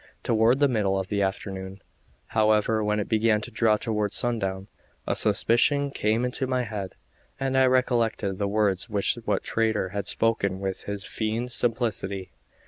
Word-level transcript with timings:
Toward 0.23 0.59
the 0.59 0.67
middle 0.67 0.97
of 0.97 1.09
the 1.09 1.21
afternoon, 1.21 1.79
however, 2.29 2.83
when 2.83 2.99
it 2.99 3.07
began 3.07 3.39
to 3.41 3.51
draw 3.51 3.77
toward 3.77 4.13
sundown, 4.13 4.67
a 5.05 5.15
suspicion 5.15 5.91
came 5.91 6.25
into 6.25 6.47
my 6.47 6.63
head, 6.63 6.95
and 7.39 7.55
I 7.55 7.65
recollected 7.67 8.39
the 8.39 8.47
words 8.47 8.89
which 8.89 9.13
that 9.13 9.43
traitor 9.43 9.89
had 9.89 10.07
spoken 10.07 10.59
with 10.59 10.85
his 10.85 11.05
feigned 11.05 11.51
simplicity. 11.51 12.31